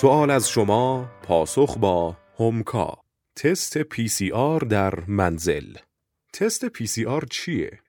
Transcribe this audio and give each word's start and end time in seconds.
سوال 0.00 0.30
از 0.30 0.48
شما 0.48 1.10
پاسخ 1.22 1.78
با 1.78 2.16
همکا 2.38 2.98
تست 3.36 3.82
PCR 3.82 4.64
در 4.68 5.00
منزل 5.00 5.76
تست 6.32 6.68
PCR 6.68 7.24
چیه؟ 7.30 7.80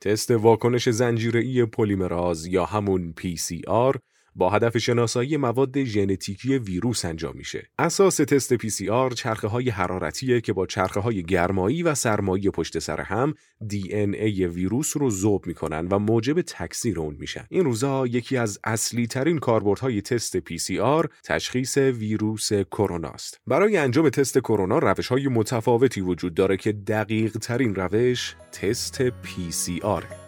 تست 0.00 0.30
واکنش 0.30 0.88
زنجیره‌ای 0.88 1.64
پلیمراز 1.64 2.46
یا 2.46 2.64
همون 2.64 3.14
PCR 3.20 3.98
با 4.34 4.50
هدف 4.50 4.78
شناسایی 4.78 5.36
مواد 5.36 5.84
ژنتیکی 5.84 6.58
ویروس 6.58 7.04
انجام 7.04 7.36
میشه. 7.36 7.68
اساس 7.78 8.16
تست 8.16 8.56
PCR 8.56 9.14
چرخه 9.14 9.48
های 9.48 9.70
حرارتیه 9.70 10.40
که 10.40 10.52
با 10.52 10.66
چرخه 10.66 11.00
های 11.00 11.22
گرمایی 11.22 11.82
و 11.82 11.94
سرمایی 11.94 12.50
پشت 12.50 12.78
سر 12.78 13.00
هم 13.00 13.34
دی 13.68 13.94
ای 13.94 14.46
ویروس 14.46 14.96
رو 14.96 15.10
ذوب 15.10 15.46
می‌کنن 15.46 15.88
و 15.90 15.98
موجب 15.98 16.40
تکثیر 16.40 17.00
اون 17.00 17.16
میشن. 17.20 17.46
این 17.50 17.64
روزا 17.64 18.06
یکی 18.06 18.36
از 18.36 18.58
اصلی 18.64 19.06
ترین 19.06 19.38
کاربردهای 19.38 20.02
تست 20.02 20.38
PCR 20.38 21.08
تشخیص 21.24 21.76
ویروس 21.76 22.52
کرونا 22.52 23.08
است. 23.08 23.40
برای 23.46 23.76
انجام 23.76 24.08
تست 24.08 24.38
کرونا 24.38 24.78
روش 24.78 25.08
های 25.08 25.28
متفاوتی 25.28 26.00
وجود 26.00 26.34
داره 26.34 26.56
که 26.56 26.72
دقیق 26.72 27.32
ترین 27.32 27.74
روش 27.74 28.36
تست 28.52 29.08
PCR 29.08 30.23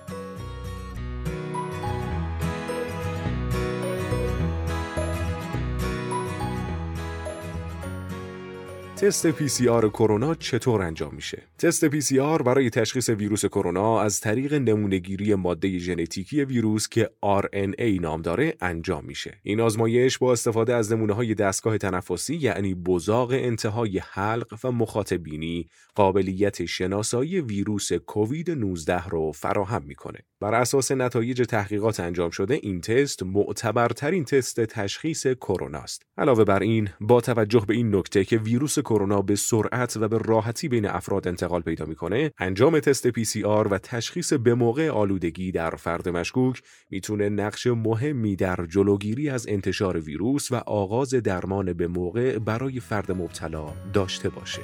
تست 8.96 9.32
PCR 9.32 9.88
کرونا 9.88 10.34
چطور 10.34 10.82
انجام 10.82 11.14
میشه؟ 11.14 11.42
تست 11.58 11.88
PCR 11.88 12.42
برای 12.42 12.70
تشخیص 12.70 13.08
ویروس 13.08 13.44
کرونا 13.44 14.00
از 14.00 14.20
طریق 14.20 14.54
نمونهگیری 14.54 15.34
ماده 15.34 15.78
ژنتیکی 15.78 16.44
ویروس 16.44 16.88
که 16.88 17.10
RNA 17.40 18.00
نام 18.00 18.22
داره 18.22 18.54
انجام 18.60 19.04
میشه. 19.04 19.38
این 19.42 19.60
آزمایش 19.60 20.18
با 20.18 20.32
استفاده 20.32 20.74
از 20.74 20.92
نمونه 20.92 21.12
های 21.12 21.34
دستگاه 21.34 21.78
تنفسی 21.78 22.36
یعنی 22.36 22.74
بزاق 22.74 23.30
انتهای 23.30 23.98
حلق 23.98 24.58
و 24.64 24.72
مخاطبینی 24.72 25.66
قابلیت 25.94 26.64
شناسایی 26.64 27.40
ویروس 27.40 27.92
کووید 27.92 28.50
19 28.50 29.04
رو 29.08 29.32
فراهم 29.32 29.82
می‌کنه. 29.86 30.18
بر 30.40 30.54
اساس 30.54 30.92
نتایج 30.92 31.42
تحقیقات 31.42 32.00
انجام 32.00 32.30
شده 32.30 32.54
این 32.54 32.80
تست 32.80 33.22
معتبرترین 33.22 34.24
تست 34.24 34.60
تشخیص 34.60 35.26
کرونا 35.26 35.78
است. 35.78 36.02
علاوه 36.18 36.44
بر 36.44 36.60
این 36.60 36.88
با 37.00 37.20
توجه 37.20 37.64
به 37.68 37.74
این 37.74 37.96
نکته 37.96 38.24
که 38.24 38.36
ویروس 38.36 38.78
کرونا 38.78 39.22
به 39.22 39.36
سرعت 39.36 39.96
و 39.96 40.08
به 40.08 40.18
راحتی 40.18 40.68
بین 40.68 40.86
افراد 40.86 41.28
انتقال 41.28 41.62
پیدا 41.62 41.84
می‌کنه 41.84 42.32
انجام 42.38 42.80
تست 42.80 43.10
PCR 43.10 43.66
و 43.70 43.78
تشخیص 43.78 44.32
به 44.32 44.54
موقع 44.54 44.90
آلودگی 44.90 45.52
در 45.52 45.70
فرد 45.70 46.08
مشکوک 46.08 46.62
می‌تونه 46.90 47.28
نقش 47.28 47.66
مهمی 47.66 48.36
در 48.36 48.66
جلوگیری 48.68 49.30
از 49.30 49.46
انتشار 49.48 49.98
ویروس 49.98 50.52
و 50.52 50.54
آغاز 50.54 51.10
درمان 51.14 51.72
به 51.72 51.86
موقع 51.86 52.38
برای 52.38 52.80
فرد 52.80 53.12
مبتلا 53.12 53.72
داشته 53.92 54.28
باشه 54.28 54.62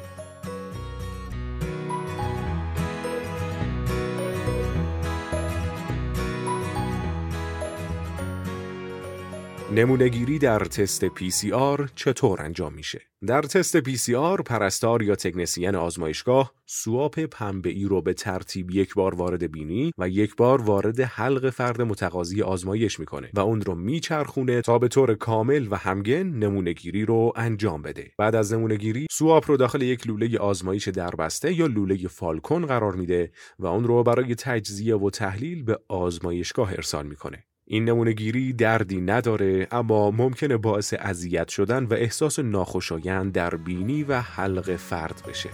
نمونهگیری 9.75 10.39
در 10.39 10.59
تست 10.59 11.09
PCR 11.09 11.89
چطور 11.95 12.43
انجام 12.43 12.75
میشه؟ 12.75 13.01
در 13.27 13.43
تست 13.43 13.81
PCR 13.81 14.43
پرستار 14.47 15.03
یا 15.03 15.15
تکنسین 15.15 15.75
آزمایشگاه 15.75 16.53
سواپ 16.67 17.21
پنبه 17.21 17.71
ای 17.71 17.85
رو 17.85 18.03
به 18.03 18.15
ترتیب 18.15 18.71
یک 18.71 18.95
بار 18.95 19.15
وارد 19.15 19.53
بینی 19.53 19.93
و 19.99 20.09
یک 20.09 20.37
بار 20.37 20.63
وارد 20.63 21.01
حلق 21.01 21.51
فرد 21.51 21.83
متقاضی 21.83 22.43
آزمایش 22.43 23.01
می‌کنه 23.01 23.31
و 23.35 23.41
اون 23.41 23.61
رو 23.61 23.75
میچرخونه 23.75 24.61
تا 24.61 24.79
به 24.79 24.89
طور 24.89 25.15
کامل 25.15 25.67
و 25.71 25.77
همگن 25.77 26.27
نمونهگیری 26.27 27.05
رو 27.05 27.33
انجام 27.37 27.83
بده. 27.83 28.11
بعد 28.19 28.35
از 28.35 28.53
نمونهگیری 28.53 29.07
سواپ 29.11 29.51
رو 29.51 29.57
داخل 29.57 29.83
یک 29.83 30.07
لوله 30.07 30.39
آزمایش 30.39 30.89
دربسته 30.89 31.53
یا 31.53 31.67
لوله 31.67 32.09
فالکون 32.09 32.67
قرار 32.67 32.95
میده 32.95 33.31
و 33.59 33.67
اون 33.67 33.85
رو 33.85 34.03
برای 34.03 34.35
تجزیه 34.35 34.97
و 34.97 35.11
تحلیل 35.11 35.63
به 35.63 35.79
آزمایشگاه 35.89 36.73
ارسال 36.73 37.07
می‌کنه. 37.07 37.45
این 37.73 37.85
نمونهگیری 37.85 38.53
دردی 38.53 39.01
نداره 39.01 39.69
اما 39.71 40.11
ممکنه 40.11 40.57
باعث 40.57 40.95
اذیت 40.99 41.49
شدن 41.49 41.85
و 41.85 41.95
احساس 41.95 42.39
ناخوشایند 42.39 43.33
در 43.33 43.55
بینی 43.55 44.03
و 44.03 44.21
حلق 44.21 44.77
فرد 44.77 45.23
بشه. 45.29 45.51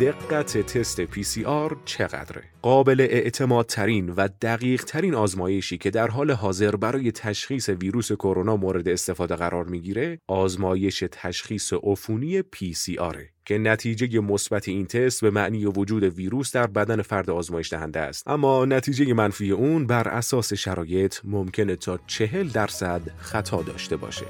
دقت 0.00 0.58
تست 0.58 1.04
PCR 1.04 1.76
چقدره؟ 1.84 2.42
قابل 2.62 3.00
اعتمادترین 3.00 4.10
و 4.10 4.28
دقیق 4.42 4.84
ترین 4.84 5.14
آزمایشی 5.14 5.78
که 5.78 5.90
در 5.90 6.08
حال 6.08 6.30
حاضر 6.30 6.76
برای 6.76 7.12
تشخیص 7.12 7.68
ویروس 7.68 8.12
کرونا 8.12 8.56
مورد 8.56 8.88
استفاده 8.88 9.36
قرار 9.36 9.64
می‌گیره 9.64 10.18
آزمایش 10.28 11.04
تشخیص 11.12 11.72
عفونی 11.82 12.42
PCR 12.42 13.16
که 13.44 13.58
نتیجه 13.58 14.20
مثبت 14.20 14.68
این 14.68 14.86
تست 14.86 15.20
به 15.20 15.30
معنی 15.30 15.66
وجود 15.66 16.02
ویروس 16.02 16.52
در 16.52 16.66
بدن 16.66 17.02
فرد 17.02 17.30
آزمایش 17.30 17.72
دهنده 17.72 18.00
است 18.00 18.28
اما 18.28 18.64
نتیجه 18.64 19.14
منفی 19.14 19.50
اون 19.50 19.86
بر 19.86 20.08
اساس 20.08 20.52
شرایط 20.52 21.16
ممکنه 21.24 21.76
تا 21.76 21.98
چهل 22.06 22.48
درصد 22.48 23.02
خطا 23.18 23.62
داشته 23.62 23.96
باشه 23.96 24.26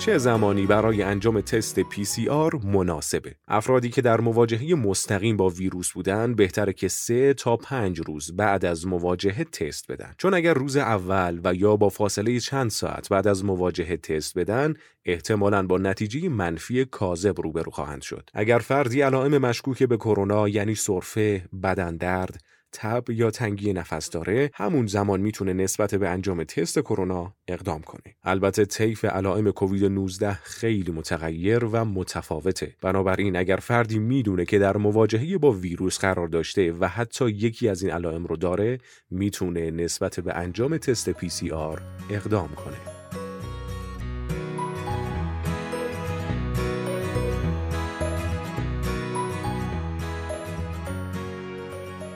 چه 0.00 0.18
زمانی 0.18 0.66
برای 0.66 1.02
انجام 1.02 1.40
تست 1.40 1.82
PCR 1.82 2.64
مناسبه؟ 2.64 3.34
افرادی 3.48 3.90
که 3.90 4.02
در 4.02 4.20
مواجهه 4.20 4.74
مستقیم 4.74 5.36
با 5.36 5.48
ویروس 5.48 5.92
بودن 5.92 6.34
بهتره 6.34 6.72
که 6.72 6.88
سه 6.88 7.34
تا 7.34 7.56
پنج 7.56 8.00
روز 8.06 8.36
بعد 8.36 8.64
از 8.64 8.86
مواجهه 8.86 9.44
تست 9.44 9.92
بدن. 9.92 10.14
چون 10.18 10.34
اگر 10.34 10.54
روز 10.54 10.76
اول 10.76 11.40
و 11.44 11.54
یا 11.54 11.76
با 11.76 11.88
فاصله 11.88 12.40
چند 12.40 12.70
ساعت 12.70 13.08
بعد 13.08 13.28
از 13.28 13.44
مواجهه 13.44 13.96
تست 13.96 14.38
بدن، 14.38 14.74
احتمالاً 15.04 15.66
با 15.66 15.78
نتیجه 15.78 16.28
منفی 16.28 16.84
کاذب 16.84 17.40
روبرو 17.40 17.70
خواهند 17.70 18.02
شد. 18.02 18.30
اگر 18.34 18.58
فردی 18.58 19.00
علائم 19.00 19.38
مشکوک 19.38 19.82
به 19.82 19.96
کرونا 19.96 20.48
یعنی 20.48 20.74
سرفه، 20.74 21.44
بدن 21.62 21.96
درد، 21.96 22.40
تب 22.72 23.10
یا 23.10 23.30
تنگی 23.30 23.72
نفس 23.72 24.10
داره 24.10 24.50
همون 24.54 24.86
زمان 24.86 25.20
می‌تونه 25.20 25.52
نسبت 25.52 25.94
به 25.94 26.08
انجام 26.08 26.44
تست 26.44 26.78
کرونا 26.78 27.34
اقدام 27.48 27.82
کنه. 27.82 28.14
البته 28.22 28.64
طیف 28.64 29.04
علائم 29.04 29.50
کووید 29.50 29.84
19 29.84 30.32
خیلی 30.32 30.92
متغیر 30.92 31.64
و 31.64 31.84
متفاوته. 31.84 32.74
بنابراین 32.82 33.36
اگر 33.36 33.56
فردی 33.56 33.98
می‌دونه 33.98 34.44
که 34.44 34.58
در 34.58 34.76
مواجهه 34.76 35.38
با 35.38 35.52
ویروس 35.52 35.98
قرار 35.98 36.28
داشته 36.28 36.72
و 36.72 36.84
حتی 36.84 37.30
یکی 37.30 37.68
از 37.68 37.82
این 37.82 37.92
علائم 37.92 38.26
رو 38.26 38.36
داره 38.36 38.78
می‌تونه 39.10 39.70
نسبت 39.70 40.20
به 40.20 40.34
انجام 40.34 40.76
تست 40.76 41.12
PCR 41.12 41.80
اقدام 42.10 42.48
کنه. 42.48 42.99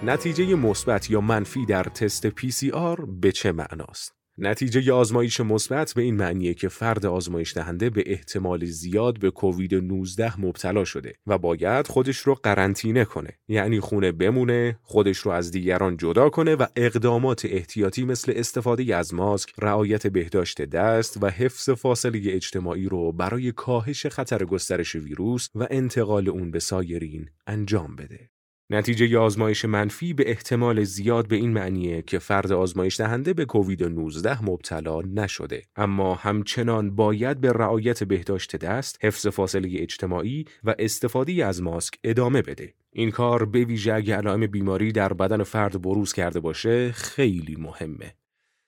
نتیجه 0.04 0.54
مثبت 0.54 1.10
یا 1.10 1.20
منفی 1.20 1.66
در 1.66 1.82
تست 1.82 2.28
PCR 2.28 3.04
به 3.20 3.32
چه 3.32 3.53
معناست؟ 3.53 4.15
نتیجه 4.38 4.92
آزمایش 4.92 5.41
مثبت 5.41 5.92
به 5.97 6.03
این 6.03 6.16
معنیه 6.16 6.54
که 6.54 6.69
فرد 6.69 7.06
آزمایش 7.06 7.54
دهنده 7.54 7.91
به 7.91 8.03
احتمال 8.06 8.65
زیاد 8.65 9.19
به 9.19 9.31
کووید 9.31 9.75
19 9.75 10.41
مبتلا 10.41 10.84
شده 10.84 11.12
و 11.26 11.38
باید 11.38 11.87
خودش 11.87 12.19
رو 12.19 12.34
قرنطینه 12.34 13.04
کنه 13.04 13.38
یعنی 13.48 13.81
خونه 13.81 14.12
بمونه 14.12 14.78
خودش 14.82 15.19
رو 15.19 15.31
از 15.31 15.50
دیگران 15.50 15.97
جدا 15.97 16.30
کنه 16.30 16.54
و 16.54 16.66
اقدامات 16.77 17.45
احتیاطی 17.45 18.04
مثل 18.04 18.33
استفاده 18.36 18.97
از 18.97 19.15
ماسک 19.15 19.53
رعایت 19.59 20.06
بهداشت 20.06 20.62
دست 20.62 21.22
و 21.22 21.27
حفظ 21.27 21.71
فاصله 21.71 22.21
اجتماعی 22.24 22.89
رو 22.89 23.12
برای 23.12 23.53
کاهش 23.53 24.06
خطر 24.06 24.45
گسترش 24.45 24.95
ویروس 24.95 25.48
و 25.54 25.66
انتقال 25.71 26.28
اون 26.28 26.51
به 26.51 26.60
سایرین 26.60 27.30
انجام 27.47 27.97
بده 27.97 28.34
نتیجه 28.74 29.18
آزمایش 29.18 29.65
منفی 29.65 30.12
به 30.12 30.30
احتمال 30.30 30.84
زیاد 30.84 31.28
به 31.28 31.36
این 31.36 31.53
معنیه 31.53 32.03
که 32.03 32.18
فرد 32.18 32.53
آزمایش 32.53 33.00
دهنده 33.00 33.32
به 33.32 33.44
کووید 33.44 33.84
19 33.84 34.44
مبتلا 34.44 35.00
نشده 35.00 35.62
اما 35.76 36.15
همچنان 36.15 36.97
باید 36.97 37.41
به 37.41 37.53
رعایت 37.53 38.04
بهداشت 38.04 38.56
دست، 38.56 38.98
حفظ 39.04 39.26
فاصله 39.26 39.68
اجتماعی 39.72 40.44
و 40.65 40.74
استفاده 40.78 41.47
از 41.47 41.62
ماسک 41.62 41.94
ادامه 42.04 42.42
بده. 42.42 42.74
این 42.92 43.10
کار 43.10 43.44
به 43.44 43.65
ویژه 43.65 43.94
اگه 43.94 44.16
علائم 44.16 44.47
بیماری 44.47 44.92
در 44.92 45.12
بدن 45.12 45.42
فرد 45.42 45.82
بروز 45.82 46.12
کرده 46.12 46.41
باشه 46.41 46.92
خیلی 46.92 47.56
مهمه. 47.56 48.15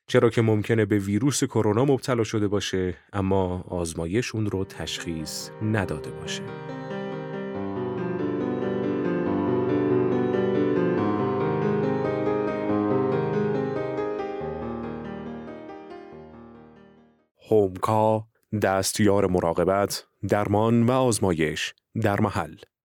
چرا 0.09 0.31
که 0.31 0.43
ممکنه 0.43 0.85
به 0.85 0.99
ویروس 0.99 1.45
کرونا 1.45 1.85
مبتلا 1.85 2.25
شده 2.25 2.49
باشه 2.49 2.95
اما 3.13 3.65
آزمایش 3.69 4.35
اون 4.35 4.47
رو 4.47 4.65
تشخیص 4.65 5.51
نداده 5.63 6.11
باشه. 6.11 6.43
هومکا 17.49 18.27
دستیار 18.63 19.27
مراقبت، 19.27 20.07
درمان 20.29 20.83
و 20.83 20.91
آزمایش 20.91 21.75
در 22.03 22.21
محل. 22.21 22.55